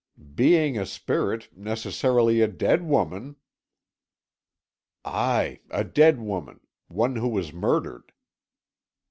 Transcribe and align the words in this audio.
"Being 0.33 0.79
a 0.79 0.85
spirit, 0.87 1.55
necessarily 1.55 2.41
a 2.41 2.47
dead 2.47 2.81
woman!" 2.81 3.35
"Aye, 5.05 5.59
a 5.69 5.83
dead 5.83 6.19
woman 6.19 6.61
one 6.87 7.17
who 7.17 7.27
was 7.27 7.53
murdered." 7.53 8.11